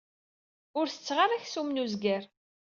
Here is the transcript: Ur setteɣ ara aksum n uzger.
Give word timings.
Ur 0.79 0.85
setteɣ 0.89 1.17
ara 1.23 1.35
aksum 1.37 1.69
n 1.71 1.81
uzger. 1.83 2.23